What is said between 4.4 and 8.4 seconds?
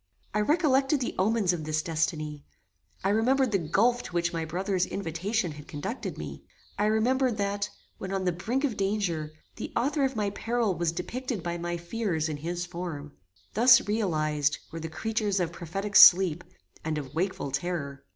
brother's invitation had conducted me; I remembered that, when on the